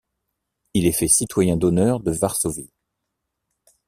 Il 0.73 0.87
est 0.87 0.93
fait 0.97 1.07
citoyen 1.07 1.57
d'honneur 1.57 1.99
de 1.99 2.09
Varsovie. 2.09 2.71